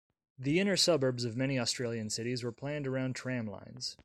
[0.39, 3.97] The inner suburbs of many Australian cities were planned around tram lines.